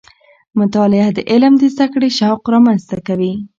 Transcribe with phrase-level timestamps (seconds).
[0.59, 3.33] مطالعه د علم د زده کړې شوق رامنځته کوي.